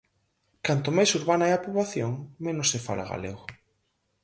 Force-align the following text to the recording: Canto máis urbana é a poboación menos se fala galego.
Canto 0.67 0.89
máis 0.97 1.11
urbana 1.19 1.45
é 1.51 1.53
a 1.55 1.63
poboación 1.65 2.11
menos 2.45 2.67
se 2.73 2.79
fala 2.85 3.07
galego. 3.11 3.43